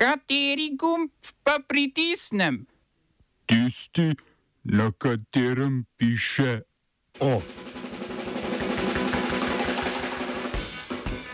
Kateri 0.00 0.70
gumb 0.80 1.10
pa 1.44 1.58
pritisnem? 1.68 2.64
Tisti, 3.46 4.14
na 4.64 4.92
katerem 4.98 5.84
piše 5.96 6.62
OF. 7.20 7.44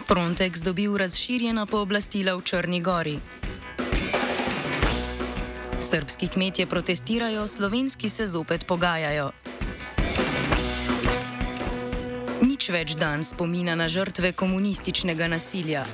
Frontex 0.06 0.66
dobil 0.66 0.98
razširjena 0.98 1.66
pooblastila 1.66 2.34
v 2.34 2.42
Črni 2.42 2.80
Gori. 2.82 3.18
Srbski 5.80 6.26
kmetje 6.28 6.67
protestirajo, 6.67 7.46
slovenski 7.46 8.08
se 8.10 8.26
zopet 8.26 8.67
pogajajo. 8.67 9.30
Nič 12.42 12.71
več 12.74 12.98
dan 12.98 13.22
spomina 13.22 13.78
na 13.78 13.87
žrtve 13.87 14.35
komunističnega 14.35 15.30
nasilja. 15.30 15.87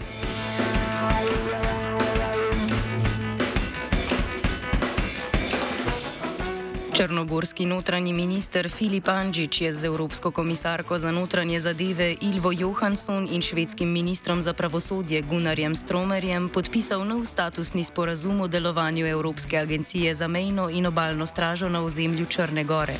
Črnogorski 7.03 7.67
notranji 7.67 8.13
minister 8.13 8.71
Filip 8.71 9.09
Anžič 9.09 9.61
je 9.61 9.73
z 9.73 9.85
Evropsko 9.85 10.31
komisarko 10.31 10.99
za 10.99 11.11
notranje 11.11 11.61
zadeve 11.61 12.15
Ilvo 12.21 12.53
Johansson 12.53 13.27
in 13.31 13.43
švedskim 13.43 13.91
ministrom 13.91 14.41
za 14.41 14.53
pravosodje 14.55 15.23
Gunnarjem 15.23 15.75
Stromerjem 15.75 16.47
podpisal 16.49 17.03
nov 17.05 17.25
statusni 17.25 17.85
sporazum 17.85 18.41
o 18.41 18.47
delovanju 18.47 19.07
Evropske 19.07 19.59
agencije 19.59 20.15
za 20.15 20.29
mejno 20.29 20.71
in 20.71 20.87
obaljno 20.87 21.27
stražo 21.27 21.69
na 21.69 21.83
ozemlju 21.83 22.27
Črne 22.27 22.65
Gore. 22.65 22.95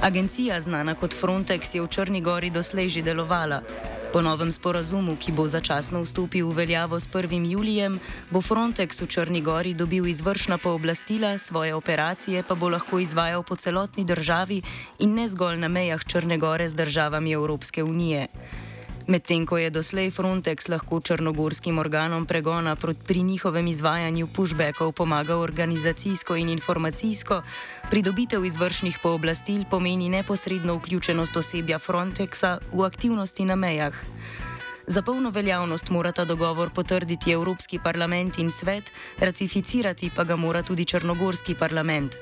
Agencija, 0.00 0.60
znana 0.60 0.94
kot 0.94 1.16
Frontex, 1.16 1.74
je 1.74 1.82
v 1.82 1.88
Črni 1.88 2.20
Gori 2.20 2.50
doslej 2.50 2.88
že 2.88 3.02
delovala. 3.02 3.62
Po 4.12 4.20
novem 4.20 4.52
sporazumu, 4.52 5.16
ki 5.16 5.32
bo 5.32 5.48
začasno 5.48 6.04
vstopil 6.04 6.44
v 6.52 6.68
veljavo 6.68 7.00
s 7.00 7.08
1. 7.08 7.32
julijem, 7.48 7.96
bo 8.28 8.44
Frontex 8.44 9.00
v 9.00 9.08
Črni 9.08 9.40
Gori 9.40 9.72
dobil 9.72 10.04
izvršna 10.04 10.60
pooblastila, 10.60 11.40
svoje 11.40 11.72
operacije 11.72 12.44
pa 12.44 12.52
bo 12.52 12.68
lahko 12.68 13.00
izvajal 13.00 13.40
po 13.40 13.56
celotni 13.56 14.04
državi 14.04 14.60
in 15.00 15.16
ne 15.16 15.24
zgolj 15.32 15.56
na 15.56 15.72
mejah 15.72 16.04
Črne 16.04 16.36
Gore 16.36 16.68
z 16.68 16.76
državami 16.76 17.32
Evropske 17.32 17.80
unije. 17.80 18.28
Medtem 19.06 19.46
ko 19.46 19.58
je 19.58 19.70
doslej 19.70 20.10
Frontex 20.14 20.68
lahko 20.70 21.00
črnogorskim 21.00 21.78
organom 21.78 22.26
pregona 22.26 22.76
pri 22.76 23.22
njihovem 23.22 23.66
izvajanju 23.66 24.28
pushbackov 24.34 24.92
pomagal 24.92 25.40
organizacijsko 25.40 26.36
in 26.36 26.48
informacijsko, 26.48 27.42
pridobitev 27.90 28.44
izvršnih 28.44 28.98
pooblastil 29.02 29.64
pomeni 29.70 30.08
neposredno 30.08 30.76
vključenost 30.78 31.36
osebja 31.36 31.78
Frontexa 31.78 32.58
v 32.72 32.84
aktivnosti 32.84 33.44
na 33.44 33.56
mejah. 33.56 33.94
Za 34.86 35.02
polno 35.02 35.30
veljavnost 35.30 35.90
morata 35.90 36.24
dogovor 36.24 36.70
potrditi 36.70 37.32
Evropski 37.32 37.78
parlament 37.78 38.38
in 38.38 38.50
svet, 38.50 38.92
ratificirati 39.18 40.10
pa 40.16 40.24
ga 40.24 40.36
mora 40.36 40.62
tudi 40.62 40.84
Črnogorski 40.84 41.54
parlament. 41.54 42.14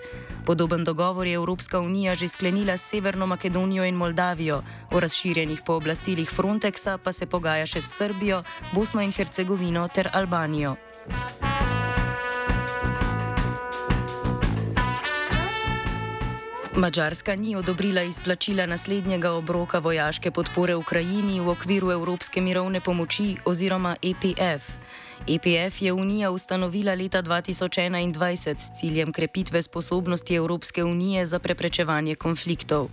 Podoben 0.46 0.84
dogovor 0.84 1.26
je 1.26 1.34
Evropska 1.34 1.80
unija 1.80 2.14
že 2.14 2.28
sklenila 2.28 2.76
s 2.76 2.90
Severno 2.90 3.26
Makedonijo 3.26 3.84
in 3.84 3.94
Moldavijo, 3.94 4.62
o 4.90 5.00
razširjenih 5.00 5.60
pooblastilih 5.66 6.30
Frontexa 6.30 6.98
pa 6.98 7.12
se 7.12 7.26
pogaja 7.26 7.66
še 7.66 7.80
s 7.80 7.96
Srbijo, 7.96 8.42
Bosno 8.74 9.02
in 9.02 9.12
Hercegovino 9.12 9.88
ter 9.88 10.10
Albanijo. 10.12 10.76
Mačarska 16.74 17.34
ni 17.36 17.56
odobrila 17.56 18.02
izplačila 18.02 18.66
naslednjega 18.66 19.32
obroka 19.32 19.78
vojaške 19.78 20.30
podpore 20.30 20.74
Ukrajini 20.74 21.40
v 21.40 21.48
okviru 21.48 21.90
Evropske 21.90 22.40
mirovne 22.40 22.80
pomoči 22.80 23.36
oziroma 23.44 23.96
EPF. 24.02 24.70
EPF 25.28 25.82
je 25.82 25.92
Unija 25.92 26.30
ustanovila 26.30 26.94
leta 26.94 27.22
2021 27.22 28.58
s 28.58 28.80
ciljem 28.80 29.12
krepitve 29.12 29.62
sposobnosti 29.62 30.34
Evropske 30.34 30.84
unije 30.84 31.26
za 31.26 31.38
preprečevanje 31.38 32.14
konfliktov. 32.14 32.88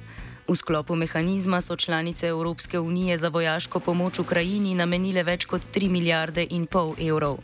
V 0.47 0.55
sklopu 0.55 0.95
mehanizma 0.95 1.61
so 1.61 1.75
članice 1.75 2.27
Evropske 2.27 2.79
unije 2.79 3.17
za 3.17 3.29
vojaško 3.29 3.79
pomoč 3.79 4.19
Ukrajini 4.19 4.75
namenile 4.75 5.23
več 5.23 5.45
kot 5.45 5.61
3 5.75 5.89
milijarde 5.89 6.47
in 6.49 6.65
pol 6.65 6.95
evrov. 6.99 7.37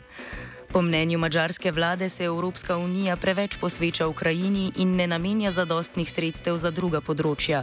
Po 0.74 0.82
mnenju 0.82 1.18
mađarske 1.18 1.70
vlade 1.72 2.08
se 2.08 2.24
Evropska 2.24 2.76
unija 2.76 3.16
preveč 3.16 3.56
posveča 3.56 4.06
Ukrajini 4.08 4.72
in 4.76 4.96
ne 4.96 5.06
namenja 5.06 5.50
zadostnih 5.50 6.10
sredstev 6.10 6.56
za 6.58 6.70
druga 6.70 6.98
področja. 7.00 7.62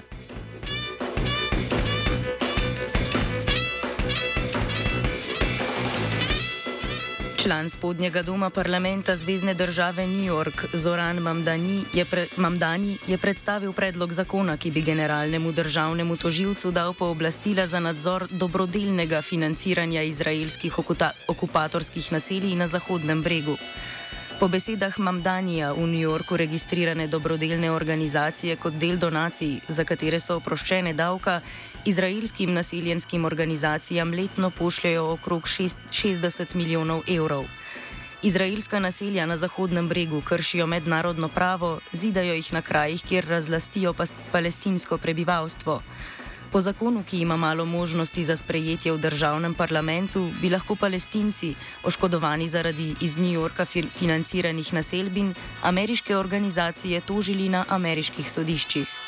Član 7.42 7.70
spodnjega 7.70 8.22
doma 8.22 8.50
parlamenta 8.50 9.16
Zvezdne 9.16 9.54
države 9.54 10.08
New 10.08 10.26
York 10.26 10.66
Zoran 10.74 11.18
Mamdani 11.18 11.84
je, 11.94 12.06
pre, 12.06 12.28
Mamdani 12.38 12.98
je 13.08 13.18
predstavil 13.18 13.74
predlog 13.74 14.14
zakona, 14.14 14.58
ki 14.58 14.72
bi 14.72 14.82
generalnemu 14.82 15.52
državnemu 15.52 16.18
toživcu 16.18 16.72
dal 16.72 16.94
pooblastila 16.94 17.66
za 17.68 17.80
nadzor 17.80 18.28
dobrodelnega 18.30 19.22
financiranja 19.22 20.04
izraelskih 20.04 20.80
okuta, 20.80 21.12
okupatorskih 21.28 22.12
naselij 22.12 22.56
na 22.56 22.68
Zahodnem 22.68 23.24
bregu. 23.24 23.58
Po 24.42 24.50
besedah 24.50 24.98
Mamdanija 24.98 25.70
v 25.78 25.86
New 25.86 26.02
Yorku 26.02 26.34
registrirane 26.34 27.06
dobrodelne 27.06 27.70
organizacije 27.70 28.56
kot 28.58 28.74
del 28.74 28.98
donacij, 28.98 29.60
za 29.70 29.86
katere 29.86 30.18
so 30.18 30.40
oproščene 30.42 30.96
davka, 30.98 31.44
izraelskim 31.86 32.50
nasiljenskim 32.50 33.26
organizacijam 33.30 34.10
letno 34.10 34.50
pošljajo 34.50 35.04
okrog 35.12 35.46
60 35.46 36.56
milijonov 36.56 37.06
evrov. 37.06 37.46
Izraelska 38.26 38.80
naselja 38.80 39.28
na 39.30 39.38
Zahodnem 39.38 39.90
bregu 39.90 40.22
kršijo 40.22 40.66
mednarodno 40.66 41.30
pravo, 41.30 41.80
zidajo 41.94 42.34
jih 42.34 42.54
na 42.54 42.62
krajih, 42.62 43.04
kjer 43.06 43.30
razlastijo 43.30 43.94
palestinsko 44.32 44.98
prebivalstvo. 44.98 45.82
Po 46.52 46.62
zakonu, 46.62 47.04
ki 47.04 47.22
ima 47.22 47.38
malo 47.38 47.66
možnosti 47.66 48.24
za 48.24 48.36
sprejetje 48.36 48.92
v 48.92 49.00
državnem 49.00 49.54
parlamentu, 49.56 50.28
bi 50.42 50.50
lahko 50.50 50.76
palestinci, 50.76 51.54
oškodovani 51.84 52.50
zaradi 52.50 52.96
iz 53.02 53.18
New 53.18 53.32
Yorka 53.32 53.66
financiranih 54.00 54.74
naselbin, 54.74 55.34
ameriške 55.64 56.18
organizacije 56.18 57.02
tožili 57.02 57.50
na 57.50 57.64
ameriških 57.70 58.32
sodiščih. 58.32 59.01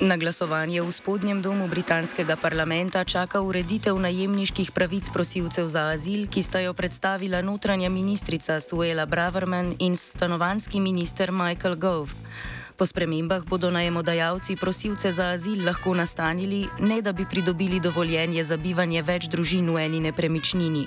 Na 0.00 0.16
glasovanje 0.16 0.80
v 0.80 0.88
spodnjem 0.88 1.44
domu 1.44 1.68
britanskega 1.68 2.32
parlamenta 2.40 3.04
čaka 3.04 3.44
ureditev 3.44 3.92
najemniških 4.00 4.72
pravic 4.72 5.12
prosilcev 5.12 5.68
za 5.68 5.92
azil, 5.92 6.24
ki 6.24 6.40
sta 6.40 6.64
jo 6.64 6.72
predstavila 6.72 7.44
notranja 7.44 7.92
ministrica 7.92 8.56
Suela 8.64 9.04
Braverman 9.04 9.76
in 9.76 9.92
stanovanski 9.92 10.80
minister 10.80 11.28
Michael 11.28 11.76
Gove. 11.76 12.16
Po 12.80 12.88
spremembah 12.88 13.44
bodo 13.44 13.68
najemodajalci 13.68 14.56
prosilce 14.56 15.12
za 15.12 15.36
azil 15.36 15.68
lahko 15.68 15.92
nastanili, 15.92 16.64
ne 16.80 17.02
da 17.04 17.12
bi 17.12 17.28
pridobili 17.28 17.76
dovoljenje 17.80 18.44
za 18.44 18.56
bivanje 18.56 19.04
več 19.04 19.28
družin 19.28 19.68
v 19.68 19.84
eni 19.84 20.00
nepremičnini. 20.00 20.86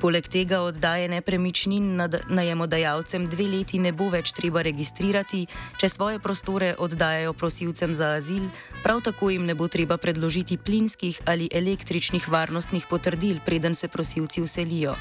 Poleg 0.00 0.28
tega 0.28 0.60
oddaje 0.60 1.08
nepremičnin 1.08 1.96
najemodajalcem 2.28 3.28
dve 3.28 3.46
leti 3.48 3.78
ne 3.78 3.92
bo 3.92 4.10
več 4.12 4.32
treba 4.36 4.62
registrirati, 4.62 5.46
če 5.80 5.88
svoje 5.88 6.18
prostore 6.20 6.74
oddajajo 6.78 7.32
prosilcem 7.32 7.94
za 7.96 8.12
azil, 8.18 8.48
prav 8.82 9.00
tako 9.00 9.30
jim 9.30 9.46
ne 9.46 9.54
bo 9.54 9.68
treba 9.68 9.96
predložiti 9.96 10.58
plinskih 10.58 11.20
ali 11.24 11.48
električnih 11.52 12.28
varnostnih 12.28 12.86
potrdil, 12.90 13.40
preden 13.46 13.74
se 13.74 13.88
prosilci 13.88 14.44
vselijo. 14.44 14.96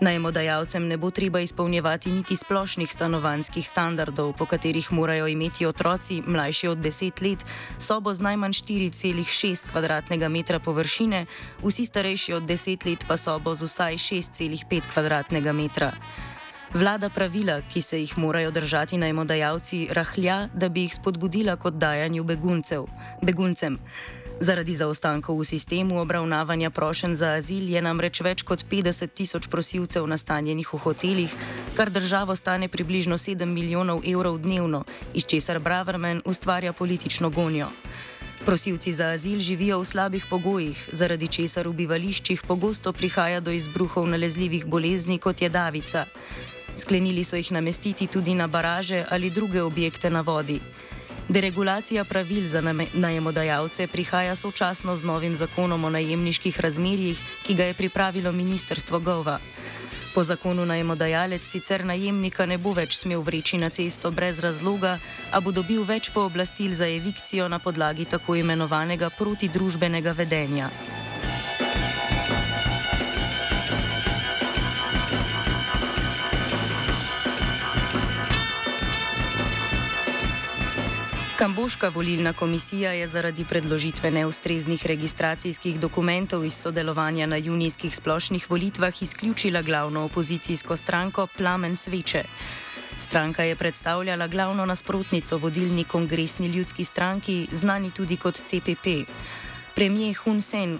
Najemodajalcem 0.00 0.86
ne 0.88 0.96
bo 0.96 1.10
treba 1.10 1.40
izpolnjevati 1.40 2.12
niti 2.12 2.36
splošnih 2.36 2.92
stanovanskih 2.92 3.66
standardov, 3.66 4.32
po 4.38 4.46
katerih 4.46 4.92
morajo 4.92 5.26
imeti 5.26 5.66
otroci 5.66 6.22
mlajši 6.26 6.68
od 6.68 6.78
10 6.78 7.22
let 7.22 7.44
sobo 7.78 8.14
z 8.14 8.20
najmanj 8.20 8.52
4,6 8.52 9.72
km2 9.74 10.58
površine, 10.58 11.26
vsi 11.64 11.86
starejši 11.86 12.32
od 12.32 12.42
10 12.42 12.86
let 12.86 13.04
pa 13.08 13.16
sobo 13.16 13.54
z 13.54 13.64
vsaj 13.64 13.98
6,5 14.08 14.92
km2. 15.30 15.90
Vlada 16.74 17.08
pravila, 17.08 17.60
ki 17.72 17.80
se 17.82 18.00
jih 18.00 18.18
morajo 18.18 18.50
držati 18.50 18.96
najmodajalci, 18.96 19.88
rahlja, 19.90 20.48
da 20.54 20.68
bi 20.68 20.82
jih 20.86 20.94
spodbudila 20.94 21.56
kot 21.56 21.74
dajanju 21.74 22.24
beguncev, 22.24 22.84
beguncem. 23.22 23.78
Zaradi 24.40 24.74
zaostankov 24.74 25.34
v 25.40 25.44
sistemu 25.44 25.98
obravnavanja 26.00 26.70
prošen 26.70 27.16
za 27.16 27.32
azil 27.40 27.70
je 27.70 27.82
namreč 27.82 28.20
več 28.22 28.44
kot 28.46 28.62
50 28.70 29.10
tisoč 29.10 29.48
prosilcev 29.50 30.06
nastanjenih 30.06 30.68
v 30.74 30.78
hotelih, 30.78 31.32
kar 31.74 31.90
državo 31.90 32.36
stane 32.36 32.68
približno 32.68 33.18
7 33.18 33.44
milijonov 33.44 34.06
evrov 34.06 34.38
dnevno, 34.38 34.84
iz 35.14 35.26
česar 35.26 35.58
Braverman 35.58 36.22
ustvarja 36.24 36.72
politično 36.72 37.30
gonjo. 37.30 37.66
Prosilci 38.44 38.92
za 38.92 39.06
azil 39.06 39.40
živijo 39.40 39.80
v 39.80 39.84
slabih 39.84 40.26
pogojih, 40.30 40.88
zaradi 40.92 41.28
česar 41.28 41.68
v 41.68 41.72
bivališčih 41.72 42.42
pogosto 42.46 42.92
prihaja 42.92 43.40
do 43.40 43.50
izbruhov 43.50 44.06
nalezljivih 44.06 44.66
bolezni, 44.66 45.18
kot 45.18 45.42
je 45.42 45.48
davica. 45.48 46.06
Sklenili 46.76 47.24
so 47.24 47.36
jih 47.36 47.52
namestiti 47.52 48.06
tudi 48.06 48.34
na 48.34 48.46
baraže 48.46 49.04
ali 49.10 49.30
druge 49.30 49.62
objekte 49.62 50.10
na 50.10 50.20
vodi. 50.20 50.60
Deregulacija 51.28 52.04
pravil 52.04 52.46
za 52.46 52.62
najemodajalce 52.94 53.86
prihaja 53.86 54.36
sočasno 54.36 54.96
z 54.96 55.04
novim 55.04 55.34
zakonom 55.34 55.84
o 55.84 55.90
najemniških 55.90 56.60
razmerjih, 56.60 57.18
ki 57.46 57.54
ga 57.54 57.64
je 57.64 57.74
pripravilo 57.74 58.32
Ministrstvo 58.32 59.00
Gova. 59.00 59.38
Po 60.14 60.24
zakonu 60.24 60.66
najemodajalec 60.66 61.42
sicer 61.44 61.84
najemnika 61.84 62.46
ne 62.46 62.58
bo 62.58 62.72
več 62.72 62.96
smel 62.98 63.22
vreči 63.22 63.58
na 63.58 63.70
cesto 63.70 64.10
brez 64.10 64.40
razloga, 64.40 64.98
a 65.32 65.40
bo 65.40 65.52
dobil 65.52 65.84
več 65.84 66.10
pooblastil 66.10 66.74
za 66.74 66.88
evikcijo 66.88 67.48
na 67.48 67.58
podlagi 67.58 68.04
tako 68.04 68.36
imenovanega 68.36 69.10
protidružbenega 69.10 70.12
vedenja. 70.12 70.70
Kamboška 81.38 81.88
volilna 81.88 82.32
komisija 82.32 82.92
je 82.92 83.08
zaradi 83.08 83.44
predložitve 83.44 84.10
neustreznih 84.10 84.86
registracijskih 84.86 85.80
dokumentov 85.80 86.44
iz 86.44 86.54
sodelovanja 86.54 87.26
na 87.26 87.36
junijskih 87.36 87.96
splošnih 87.96 88.50
volitvah 88.50 89.02
izključila 89.02 89.62
glavno 89.62 90.02
opozicijsko 90.04 90.76
stranko 90.76 91.26
Plamen 91.36 91.76
Sveče. 91.76 92.24
Stranka 92.98 93.42
je 93.42 93.56
predstavljala 93.56 94.26
glavno 94.26 94.66
nasprotnico 94.66 95.38
vodilni 95.38 95.84
kongresni 95.84 96.46
ljudski 96.46 96.84
stranki, 96.84 97.46
znani 97.52 97.90
tudi 97.90 98.16
kot 98.16 98.34
CPP. 98.34 98.86
Premijer 99.74 100.16
Hun 100.24 100.40
Sen 100.40 100.78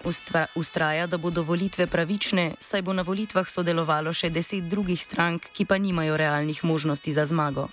ustraja, 0.54 1.06
da 1.06 1.18
bodo 1.18 1.42
volitve 1.42 1.86
pravične, 1.86 2.54
saj 2.58 2.82
bo 2.82 2.92
na 2.92 3.02
volitvah 3.02 3.48
sodelovalo 3.48 4.12
še 4.12 4.30
deset 4.30 4.64
drugih 4.64 5.04
strank, 5.04 5.46
ki 5.52 5.64
pa 5.64 5.78
nimajo 5.78 6.16
realnih 6.16 6.64
možnosti 6.64 7.12
za 7.12 7.26
zmago. 7.26 7.68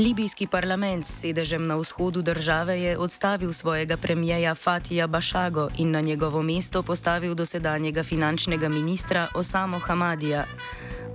Libijski 0.00 0.46
parlament 0.46 1.04
s 1.04 1.20
sedežem 1.20 1.66
na 1.66 1.76
vzhodu 1.76 2.22
države 2.22 2.80
je 2.80 2.98
odstavil 2.98 3.52
svojega 3.52 3.96
premijeja 3.96 4.54
Fatija 4.54 5.06
Bašago 5.06 5.68
in 5.78 5.90
na 5.90 6.00
njegovo 6.00 6.42
mesto 6.42 6.82
postavil 6.82 7.34
dosedanjega 7.34 8.02
finančnega 8.02 8.68
ministra 8.68 9.28
Osamo 9.34 9.78
Hamadija. 9.78 10.46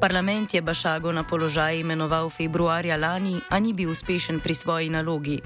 Parlament 0.01 0.53
je 0.53 0.61
Bašago 0.61 1.11
na 1.11 1.23
položaj 1.23 1.79
imenoval 1.79 2.29
februarja 2.29 2.97
lani, 2.97 3.41
a 3.49 3.59
ni 3.59 3.73
bil 3.73 3.89
uspešen 3.89 4.39
pri 4.39 4.53
svoji 4.55 4.89
nalogi. 4.89 5.41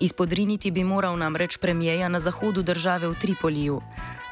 Izpodriniti 0.00 0.70
bi 0.70 0.84
moral 0.84 1.18
namreč 1.18 1.56
premijeja 1.56 2.08
na 2.08 2.20
zahodu 2.20 2.62
države 2.62 3.08
v 3.08 3.14
Tripoliju. 3.14 3.80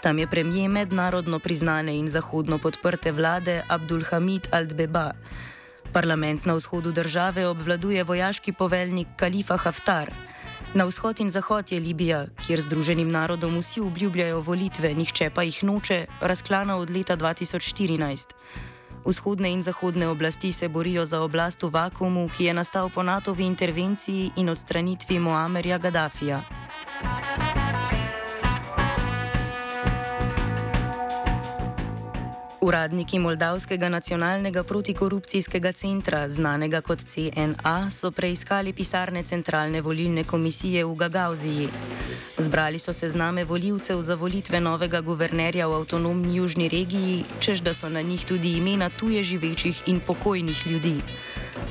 Tam 0.03 0.19
je 0.19 0.27
premije 0.27 0.69
mednarodno 0.69 1.39
priznane 1.39 1.99
in 1.99 2.09
zahodno 2.09 2.59
podprte 2.59 3.13
vlade 3.13 3.63
Abdulhamid 3.69 4.49
Al-Beba. 4.53 5.13
Parlament 5.93 6.47
na 6.47 6.55
vzhodu 6.55 6.93
države 6.93 7.47
obvladuje 7.47 8.05
vojaški 8.05 8.53
poveljnik 8.53 9.09
Kalifa 9.17 9.57
Haftar. 9.57 10.11
Na 10.75 10.85
vzhod 10.85 11.21
in 11.21 11.31
zahod 11.31 11.73
je 11.73 11.81
Libija, 11.81 12.27
kjer 12.47 12.61
Združenim 12.61 13.11
narodom 13.11 13.59
vsi 13.59 13.81
obljubljajo 13.81 14.41
volitve, 14.41 14.95
nihče 14.95 15.31
pa 15.31 15.43
jih 15.43 15.65
noče, 15.65 16.07
razklana 16.21 16.77
od 16.77 16.91
leta 16.91 17.17
2014. 17.17 18.35
Vzhodne 19.07 19.53
in 19.53 19.63
zahodne 19.63 20.09
oblasti 20.09 20.53
se 20.53 20.69
borijo 20.69 21.05
za 21.05 21.21
oblast 21.23 21.63
v 21.63 21.71
vakumu, 21.71 22.29
ki 22.37 22.45
je 22.45 22.55
nastal 22.55 22.91
po 22.91 23.03
NATO-vi 23.03 23.47
intervenciji 23.47 24.31
in 24.37 24.49
odstranitvi 24.49 25.19
Moamerja 25.19 25.79
Gaddafija. 25.79 26.43
Uradniki 32.67 33.19
Moldavskega 33.19 33.89
nacionalnega 33.89 34.65
protikorupcijskega 34.67 35.71
centra, 35.73 36.25
znanega 36.29 36.81
kot 36.83 37.05
CNA, 37.07 37.91
so 37.95 38.11
preiskali 38.11 38.73
pisarne 38.73 39.23
Centralne 39.23 39.81
volilne 39.81 40.25
komisije 40.25 40.83
v 40.85 40.97
Gagauziji. 40.99 41.69
Zbrali 42.39 42.79
so 42.83 42.93
sezname 42.93 43.45
voljivcev 43.45 44.01
za 44.03 44.15
volitve 44.15 44.61
novega 44.61 45.01
guvernerja 45.01 45.69
v 45.69 45.79
avtonomni 45.79 46.35
južni 46.37 46.67
regiji, 46.69 47.23
čež 47.39 47.63
da 47.63 47.75
so 47.75 47.89
na 47.89 48.03
njih 48.03 48.27
tudi 48.27 48.57
imena 48.59 48.91
tuje 48.91 49.23
živečih 49.25 49.83
in 49.87 50.01
pokojnih 50.01 50.67
ljudi. 50.67 50.97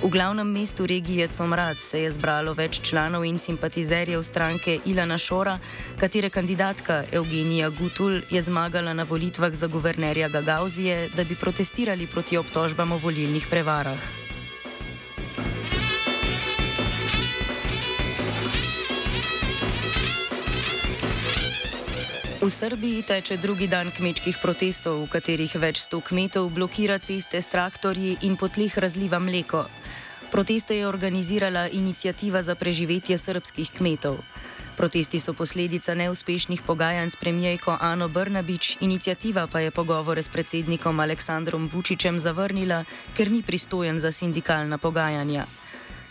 V 0.03 0.09
glavnem 0.09 0.47
mestu 0.47 0.86
regije 0.86 1.27
Comrad 1.27 1.77
se 1.77 2.01
je 2.01 2.12
zbralo 2.12 2.53
več 2.53 2.81
članov 2.83 3.24
in 3.25 3.38
simpatizerjev 3.38 4.24
stranke 4.24 4.80
Ilana 4.86 5.18
Šora, 5.18 5.56
katere 5.97 6.30
kandidatka 6.30 7.03
Eugenija 7.12 7.69
Gutul 7.69 8.19
je 8.30 8.42
zmagala 8.42 8.94
na 8.94 9.03
volitvah 9.03 9.56
za 9.56 9.68
guvernerja 9.68 10.30
Gagauzije, 10.30 11.09
da 11.15 11.24
bi 11.24 11.36
protestirali 11.36 12.07
proti 12.07 12.38
obtožbam 12.38 12.92
o 12.92 12.97
volilnih 12.97 13.47
prevarah. 13.50 14.25
V 22.45 22.50
Srbiji 22.53 23.01
teče 23.01 23.42
drugi 23.42 23.65
dan 23.65 23.89
kmečkih 23.89 24.38
protestov, 24.38 25.01
v 25.01 25.09
katerih 25.09 25.50
več 25.57 25.81
sto 25.81 25.97
kmetov 25.97 26.53
blokira 26.53 27.01
ceste 27.01 27.42
s 27.42 27.50
traktorji 27.50 28.21
in 28.21 28.38
po 28.38 28.45
tleh 28.53 28.69
razliva 28.69 29.18
mleko. 29.18 29.63
Proteste 30.30 30.77
je 30.77 30.86
organizirala 30.86 31.65
inicijativa 31.74 32.45
za 32.45 32.53
preživetje 32.53 33.18
srpskih 33.18 33.74
kmetov. 33.74 34.21
Protesti 34.77 35.18
so 35.18 35.33
posledica 35.33 35.97
neuspešnih 35.97 36.62
pogajanj 36.62 37.09
s 37.09 37.18
premijejko 37.18 37.81
Ano 37.81 38.13
Brnabič, 38.13 38.77
inicijativa 38.86 39.50
pa 39.50 39.65
je 39.65 39.74
pogovore 39.74 40.21
s 40.21 40.30
predsednikom 40.30 41.01
Aleksandrom 41.01 41.65
Vučičem 41.74 42.21
zavrnila, 42.21 42.86
ker 43.18 43.33
ni 43.33 43.42
pristojen 43.42 43.97
za 43.97 44.13
sindikalna 44.13 44.77
pogajanja. 44.77 45.64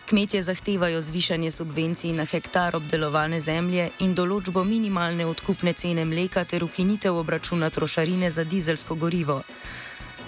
Kmetje 0.07 0.43
zahtevajo 0.43 1.01
zvišanje 1.01 1.51
subvencij 1.51 2.13
na 2.13 2.25
hektar 2.25 2.77
obdelovane 2.77 3.39
zemlje 3.41 3.87
in 4.05 4.13
določbo 4.15 4.61
minimalne 4.65 5.25
odkupne 5.25 5.73
cene 5.73 6.05
mleka 6.05 6.45
ter 6.45 6.65
ukinitev 6.65 7.17
obračuna 7.17 7.71
trošarine 7.73 8.29
za 8.31 8.45
dizelsko 8.45 8.95
gorivo. 9.01 9.41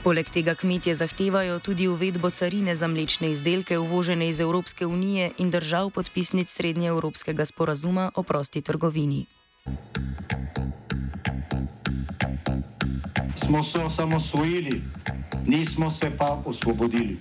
Poleg 0.03 0.31
tega 0.33 0.55
kmetje 0.55 0.95
zahtevajo 0.95 1.59
tudi 1.61 1.89
uvedbo 1.93 2.31
carine 2.31 2.77
za 2.77 2.89
mlečne 2.89 3.31
izdelke 3.31 3.79
uvožene 3.79 4.29
iz 4.29 4.41
Evropske 4.41 4.87
unije 4.87 5.33
in 5.39 5.51
držav 5.51 5.91
podpisnic 5.91 6.49
Srednje 6.49 6.89
Evropskega 6.89 7.45
sporazuma 7.45 8.11
o 8.15 8.23
prosti 8.23 8.63
trgovini. 8.63 9.27
Smo 13.37 13.63
se 13.63 13.79
osamosvojili, 13.79 14.83
nismo 15.47 15.91
se 15.91 16.11
pa 16.19 16.43
osvobodili. 16.47 17.21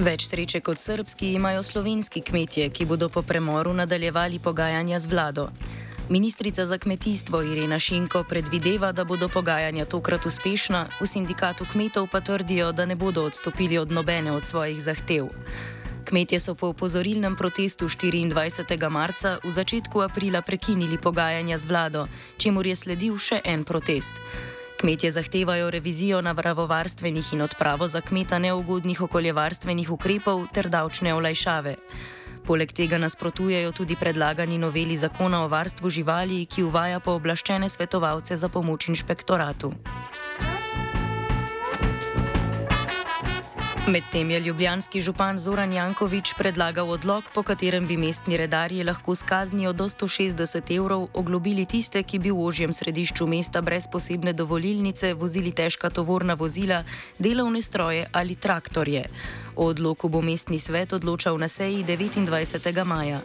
Več 0.00 0.30
sreče 0.30 0.62
kot 0.64 0.80
srpski 0.80 1.34
imajo 1.36 1.60
slovenski 1.62 2.22
kmetje, 2.24 2.70
ki 2.72 2.86
bodo 2.88 3.10
po 3.12 3.20
premoru 3.22 3.74
nadaljevali 3.76 4.38
pogajanja 4.38 4.96
z 4.98 5.10
vlado. 5.12 5.48
Ministrica 6.08 6.64
za 6.66 6.78
kmetijstvo 6.78 7.42
Irena 7.42 7.78
Šinko 7.78 8.22
predvideva, 8.24 8.92
da 8.92 9.04
bodo 9.04 9.28
pogajanja 9.28 9.84
tokrat 9.84 10.26
uspešna, 10.26 10.86
v 11.00 11.06
sindikatu 11.06 11.66
kmetov 11.72 12.08
pa 12.08 12.20
trdijo, 12.20 12.72
da 12.72 12.86
ne 12.86 12.96
bodo 12.96 13.26
odstopili 13.28 13.78
od 13.78 13.92
nobene 13.92 14.32
od 14.32 14.46
svojih 14.46 14.80
zahtev. 14.82 15.28
Kmetje 16.08 16.40
so 16.40 16.54
po 16.54 16.72
opozorilnem 16.72 17.36
protestu 17.36 17.84
24. 17.84 18.88
marca 18.90 19.36
v 19.44 19.50
začetku 19.50 20.00
aprila 20.00 20.40
prekinili 20.42 20.96
pogajanja 20.98 21.58
z 21.58 21.66
vlado, 21.66 22.06
čemu 22.38 22.64
je 22.64 22.76
sledil 22.76 23.18
še 23.18 23.42
en 23.44 23.64
protest. 23.64 24.16
Kmetje 24.80 25.10
zahtevajo 25.10 25.70
revizijo 25.70 26.20
naravovarstvenih 26.20 27.32
in 27.32 27.42
odpravo 27.42 27.88
za 27.88 28.00
kmeta 28.00 28.38
neugodnih 28.38 29.02
okoljevarstvenih 29.02 29.90
ukrepov 29.90 30.46
ter 30.52 30.68
davčne 30.68 31.12
olajšave. 31.14 31.74
Poleg 32.46 32.72
tega 32.72 32.98
nasprotujejo 32.98 33.72
tudi 33.72 33.96
predlagani 33.96 34.58
noveli 34.58 34.96
zakona 34.96 35.44
o 35.44 35.48
varstvu 35.48 35.90
živali, 35.90 36.46
ki 36.46 36.64
uvaja 36.64 37.00
pooblaščene 37.00 37.68
svetovalce 37.68 38.36
za 38.36 38.48
pomoč 38.48 38.88
inšpektoratu. 38.88 39.72
Medtem 43.88 44.30
je 44.30 44.40
ljubljanski 44.40 45.00
župan 45.00 45.38
Zoran 45.38 45.72
Jankovič 45.72 46.34
predlagal 46.38 46.90
odlog, 46.90 47.24
po 47.34 47.42
katerem 47.42 47.86
bi 47.86 47.96
mestni 47.96 48.36
redarji 48.36 48.84
lahko 48.84 49.14
s 49.14 49.22
kaznijo 49.22 49.72
do 49.72 49.88
160 49.88 50.76
evrov 50.76 51.08
oglobili 51.14 51.64
tiste, 51.66 52.02
ki 52.02 52.18
bi 52.18 52.30
v 52.30 52.44
ožjem 52.44 52.72
središču 52.72 53.26
mesta 53.26 53.60
brez 53.60 53.88
posebne 53.92 54.32
dovolilnice 54.32 55.14
vozili 55.14 55.52
težka 55.52 55.90
tovorna 55.90 56.34
vozila, 56.34 56.84
delovne 57.18 57.62
stroje 57.62 58.06
ali 58.12 58.34
traktorje. 58.34 59.08
O 59.56 59.66
odloku 59.66 60.08
bo 60.08 60.20
mestni 60.20 60.58
svet 60.58 60.92
odločal 60.92 61.38
na 61.38 61.48
seji 61.48 61.84
29. 61.84 62.84
maja. 62.84 63.20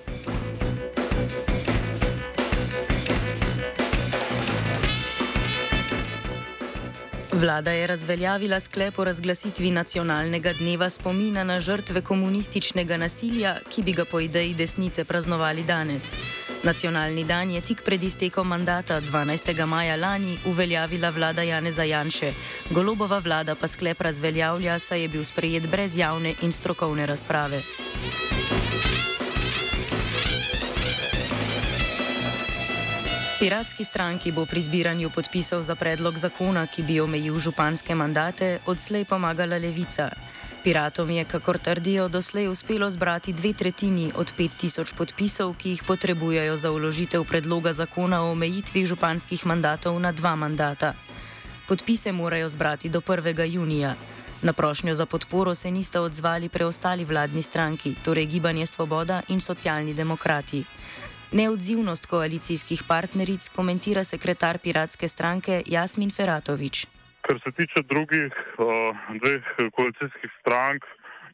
Vlada 7.45 7.71
je 7.71 7.87
razveljavila 7.87 8.59
sklep 8.59 8.99
o 8.99 9.03
razglasitvi 9.03 9.71
nacionalnega 9.71 10.53
dneva 10.53 10.89
spomina 10.89 11.43
na 11.43 11.59
žrtve 11.61 12.01
komunističnega 12.01 12.97
nasilja, 12.97 13.55
ki 13.69 13.83
bi 13.83 13.93
ga 13.93 14.05
po 14.05 14.19
ideji 14.19 14.53
desnice 14.53 15.03
praznovali 15.03 15.63
danes. 15.63 16.13
Nacionalni 16.63 17.23
dan 17.23 17.51
je 17.51 17.61
tik 17.61 17.83
pred 17.85 18.03
iztekom 18.03 18.47
mandata 18.47 19.01
12. 19.01 19.65
maja 19.65 19.95
lani 19.95 20.37
uveljavila 20.45 21.09
vlada 21.09 21.41
Janeza 21.41 21.83
Janše. 21.83 22.33
Golobova 22.69 23.19
vlada 23.19 23.55
pa 23.55 23.67
sklep 23.67 24.01
razveljavlja, 24.01 24.79
saj 24.79 25.01
je 25.01 25.07
bil 25.07 25.25
sprejet 25.25 25.67
brez 25.67 25.97
javne 25.97 26.33
in 26.41 26.51
strokovne 26.51 27.05
razprave. 27.05 27.61
Piratski 33.35 33.83
stranki 33.83 34.31
bo 34.31 34.45
pri 34.47 34.61
zbiranju 34.63 35.09
podpisov 35.11 35.59
za 35.59 35.75
predlog 35.75 36.15
zakona, 36.15 36.67
ki 36.71 36.83
bi 36.87 37.01
omejil 37.03 37.35
županske 37.35 37.91
mandate, 37.91 38.59
odslej 38.65 39.03
pomagala 39.03 39.59
levica. 39.59 40.07
Piratom 40.63 41.11
je, 41.11 41.25
kakor 41.27 41.59
trdijo, 41.59 42.07
doslej 42.07 42.47
uspelo 42.47 42.87
zbrati 42.89 43.33
dve 43.33 43.51
tretjini 43.53 44.11
od 44.15 44.31
5000 44.37 44.95
podpisov, 44.95 45.51
ki 45.59 45.75
jih 45.75 45.83
potrebujejo 45.83 46.55
za 46.57 46.71
uložitev 46.71 47.27
predloga 47.27 47.73
zakona 47.73 48.23
o 48.23 48.31
omejitvi 48.31 48.85
županskih 48.85 49.45
mandatov 49.45 49.99
na 49.99 50.15
dva 50.15 50.35
mandata. 50.35 50.93
Podpise 51.67 52.15
morajo 52.15 52.49
zbrati 52.49 52.89
do 52.89 53.01
1. 53.01 53.51
junija. 53.51 53.95
Na 54.41 54.53
prošnjo 54.53 54.95
za 54.95 55.05
podporo 55.05 55.55
se 55.55 55.71
nista 55.71 56.01
odzvali 56.01 56.49
preostali 56.49 57.05
vladni 57.05 57.41
stranki, 57.41 57.95
torej 58.03 58.25
Gibanje 58.25 58.65
Svoboda 58.65 59.21
in 59.27 59.41
socialni 59.41 59.93
demokrati. 59.93 60.63
Neodzivnost 61.31 62.05
koalicijskih 62.05 62.83
partneric 62.87 63.49
komentira 63.49 64.03
sekretar 64.03 64.59
piratske 64.63 65.07
stranke 65.07 65.61
Jasmin 65.65 66.11
Feratovič. 66.11 66.85
Kar 67.21 67.39
se 67.43 67.51
tiče 67.51 67.81
drugih 67.89 68.33
uh, 68.33 68.97
dveh 69.21 69.43
koalicijskih 69.75 70.31
strank, 70.39 70.85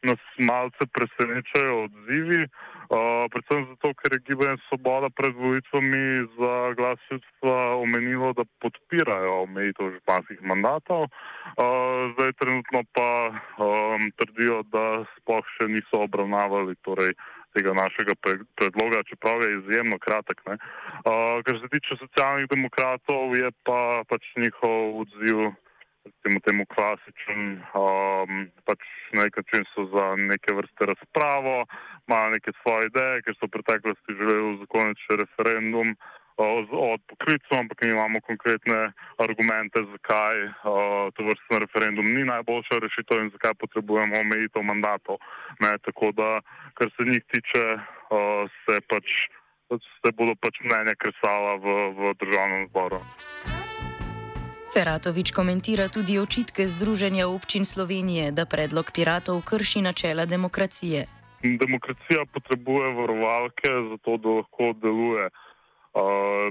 nas 0.04 0.22
malce 0.38 0.88
presenečajo 0.96 1.84
odzivi. 1.84 2.48
Uh, 2.92 3.28
predvsem 3.32 3.66
zato, 3.70 3.94
ker 4.00 4.14
je 4.14 4.24
Gibanje 4.28 4.58
Svoboda 4.68 5.10
pred 5.10 5.36
volitvami 5.36 6.28
za 6.40 6.56
glas 6.78 7.00
ljudstva 7.12 7.58
omenilo, 7.76 8.34
da 8.34 8.44
podpirajo 8.64 9.44
omejitev 9.44 9.92
županskih 9.96 10.42
mandatov. 10.42 11.02
Uh, 11.04 12.12
zdaj 12.16 12.32
trenutno 12.40 12.84
pa 12.96 13.12
um, 13.32 14.12
trdijo, 14.20 14.64
da 14.76 15.06
sploh 15.16 15.46
še 15.56 15.70
niso 15.72 16.04
obravnavali 16.08 16.76
torej, 16.84 17.16
tega 17.56 17.74
našega 17.78 18.16
predloga, 18.58 19.04
čeprav 19.10 19.44
je 19.44 19.58
izjemno 19.58 19.98
kratek. 20.00 20.42
Uh, 20.46 21.42
kar 21.46 21.56
se 21.62 21.72
tiče 21.74 22.00
socialnih 22.04 22.48
demokratov, 22.54 23.36
je 23.36 23.52
pa 23.68 24.04
pač 24.10 24.24
njihov 24.38 25.02
odziv 25.04 25.52
recimo 26.06 26.40
temu 26.46 26.64
klasičen, 26.74 27.42
um, 27.78 28.32
pač 28.66 28.82
na 29.14 29.26
nek 29.28 29.38
način 29.38 29.66
so 29.74 29.86
za 29.94 30.06
neke 30.18 30.54
vrste 30.58 30.88
razpravo, 30.92 31.66
imajo 32.08 32.30
neke 32.36 32.52
svoje 32.62 32.90
ideje, 32.90 33.22
ker 33.26 33.38
so 33.38 33.46
v 33.46 33.54
preteklosti 33.58 34.18
želeli 34.22 34.48
uzakoniti 34.56 35.06
še 35.06 35.20
referendum 35.24 35.94
od 36.38 37.02
poklicov, 37.08 37.60
ampak 37.60 37.82
mi 37.82 37.90
imamo 37.90 38.20
konkretne 38.22 38.92
argumente, 39.18 39.80
zakaj 39.92 40.36
to 41.16 41.24
vrstno 41.24 41.60
referendum 41.60 42.06
ni 42.06 42.24
najboljša 42.24 42.80
rešitev 42.80 43.20
in 43.22 43.30
zakaj 43.30 43.54
potrebujemo 43.54 44.20
omejitev 44.20 44.64
mandatov. 44.64 45.18
Ne, 45.60 45.78
tako 45.78 46.12
da, 46.12 46.40
kar 46.74 46.90
se 46.96 47.10
njih 47.10 47.24
tiče, 47.32 47.64
se, 48.66 48.82
pač, 48.90 49.06
se 49.70 50.12
bodo 50.18 50.36
pač 50.36 50.60
mnenja 50.64 50.96
kresala 50.96 51.56
v, 51.56 51.66
v 51.98 52.14
državnem 52.20 52.68
zboru. 52.70 53.02
Feratovič 54.72 55.32
komentira 55.36 55.92
tudi 55.92 56.20
očitke 56.20 56.68
Združenja 56.68 57.28
občin 57.28 57.66
Slovenije, 57.66 58.32
da 58.32 58.46
predlog 58.46 58.92
piratov 58.96 59.44
krši 59.44 59.82
načela 59.82 60.26
demokracije. 60.26 61.06
Demokracija 61.44 62.26
potrebuje 62.34 62.94
varovalke, 62.94 63.68
zato 63.92 64.18
da 64.18 64.30
lahko 64.30 64.74
deluje. 64.80 65.26
Uh, 65.26 65.51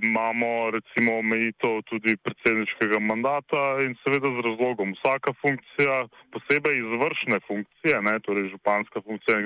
imamo 0.02 0.70
recimo 0.70 1.18
omejitev 1.18 1.80
tudi 1.88 2.16
predsedniškega 2.16 2.98
mandata 3.00 3.80
in 3.84 3.94
seveda 4.02 4.28
z 4.36 4.44
razlogom. 4.48 4.92
Vsaka 4.98 5.32
funkcija, 5.40 5.96
posebej 6.32 6.76
izvršne 6.76 7.40
funkcije, 7.48 8.02
ne, 8.02 8.18
torej 8.20 8.50
županska 8.52 9.00
funkcija 9.00 9.38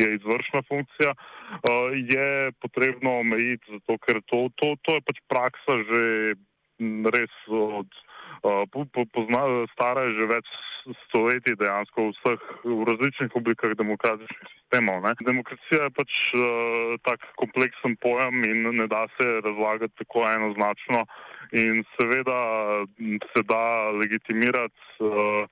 je 0.00 0.08
izvršna 0.18 0.62
funkcija, 0.68 1.14
uh, 1.16 1.88
je 2.12 2.52
potrebno 2.60 3.18
omejiti, 3.24 3.72
zato 3.72 3.98
ker 4.04 4.20
to, 4.26 4.48
to, 4.56 4.76
to 4.82 5.00
je 5.00 5.00
pač 5.00 5.18
praksa 5.28 5.80
že 5.88 6.04
res 7.14 7.34
od, 7.48 7.88
uh, 7.88 8.09
po, 8.42 8.84
po, 8.92 9.04
pozna, 9.14 9.44
stara 9.74 10.08
je 10.08 10.18
že 10.18 10.26
več 10.34 10.50
stoletij 11.08 11.56
dejansko 11.60 12.08
v 12.08 12.12
vseh 12.16 12.44
v 12.64 12.84
različnih 12.88 13.36
oblikah 13.36 13.74
demokratičnih 13.76 14.48
sistemov. 14.48 15.02
Ne. 15.04 15.12
Demokracija 15.20 15.86
je 15.86 15.96
pač 15.96 16.12
uh, 16.34 16.94
tak 17.04 17.24
kompleksen 17.40 17.96
pojem 18.00 18.44
in 18.48 18.70
ne 18.80 18.86
da 18.88 19.06
se 19.16 19.28
razlagati 19.44 19.98
tako 20.00 20.24
enoznačno 20.30 21.04
in 21.52 21.84
seveda 21.96 22.40
se 23.34 23.42
da 23.44 23.90
legitimirati 24.00 24.80
uh, 25.04 25.44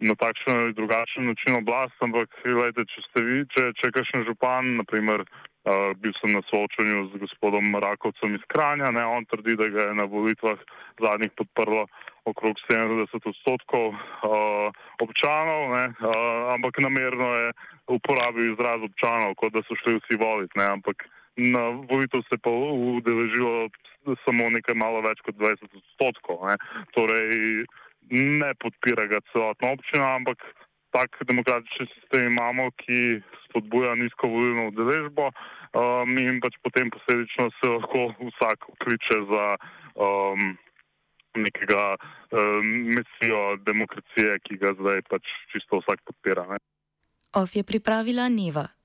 na 0.00 0.14
takšen 0.16 0.56
ali 0.56 0.72
drugačen 0.72 1.26
način 1.26 1.56
oblast, 1.60 1.96
ampak 2.00 2.32
gledajte, 2.44 2.86
če 2.88 3.02
ste 3.08 3.24
vi, 3.24 3.38
če 3.52 3.66
je 3.84 3.92
kakšen 3.92 4.24
župan, 4.28 4.76
naprimer, 4.80 5.26
Uh, 5.60 5.92
bil 6.00 6.14
sem 6.16 6.32
na 6.32 6.40
soočanju 6.48 7.10
z 7.12 7.20
gospodom 7.20 7.74
Rakovcem 7.76 8.32
iz 8.32 8.44
Kranja, 8.48 8.88
ne, 8.96 9.04
on 9.04 9.26
trdi, 9.28 9.58
da 9.60 9.68
ga 9.68 9.82
je 9.90 9.94
na 9.98 10.06
volitvah 10.08 10.56
zadnjih 10.96 11.34
podprlo 11.36 11.84
okrog 12.24 12.56
70 12.64 13.28
odstotkov 13.28 13.92
uh, 13.92 14.72
občanov, 15.04 15.62
ne, 15.76 15.84
uh, 16.00 16.54
ampak 16.56 16.80
namerno 16.80 17.28
je 17.36 17.52
uporabil 17.92 18.54
izraz 18.54 18.80
občanov, 18.88 19.36
kot 19.36 19.52
da 19.52 19.60
so 19.68 19.76
šli 19.82 19.98
vsi 20.00 20.16
voliti, 20.16 20.56
ne, 20.56 20.64
ampak 20.80 21.04
na 21.36 21.62
volitev 21.92 22.24
se 22.28 22.40
pa 22.40 22.50
udeležilo 22.96 23.68
samo 24.24 24.48
nekaj 24.56 24.74
malo 24.74 25.04
več 25.04 25.20
kot 25.24 25.36
20 25.36 25.76
odstotkov. 25.76 26.40
Ne, 26.48 26.56
torej 26.96 27.64
ne 28.10 28.54
podpira 28.64 29.06
ga 29.06 29.20
celotna 29.32 29.76
občina, 29.76 30.14
ampak 30.16 30.40
tak 30.94 31.18
demokratični 31.28 31.86
sistem 31.94 32.32
imamo, 32.32 32.70
ki 32.82 33.20
spodbuja 33.44 33.94
nizko 33.98 34.30
volilno 34.30 34.68
udeležbo 34.70 35.30
um, 35.30 36.18
in 36.18 36.40
pač 36.42 36.56
potem 36.64 36.90
posledično 36.94 37.50
se 37.58 37.70
lahko 37.74 38.06
vsak 38.30 38.66
kliče 38.84 39.18
za 39.30 39.46
um, 39.94 40.56
nekega 41.36 41.84
um, 41.94 42.66
misijo 42.94 43.42
demokracije, 43.66 44.38
ki 44.46 44.58
ga 44.62 44.74
zdaj 44.78 45.02
pač 45.10 45.34
čisto 45.52 45.82
vsak 45.82 46.02
podpira. 46.06 46.46
Ne. 46.50 46.58
OF 47.38 47.54
je 47.54 47.66
pripravila 47.66 48.28
Neva. 48.28 48.70